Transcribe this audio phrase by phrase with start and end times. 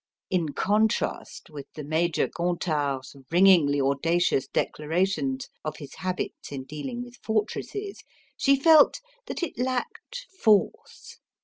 [0.31, 7.17] In contrast with the Major Gontard's ringingly audacious declarations of his habits in dealing with
[7.21, 8.03] fortresses,
[8.35, 11.19] she felt that it lacked force.